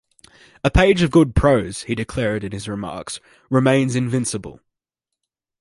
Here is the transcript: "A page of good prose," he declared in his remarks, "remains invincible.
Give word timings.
"A 0.63 0.71
page 0.71 1.03
of 1.03 1.11
good 1.11 1.35
prose," 1.35 1.83
he 1.83 1.93
declared 1.93 2.43
in 2.43 2.53
his 2.53 2.67
remarks, 2.67 3.19
"remains 3.51 3.95
invincible. 3.95 4.59